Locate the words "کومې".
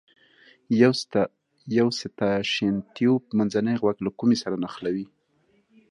4.19-4.37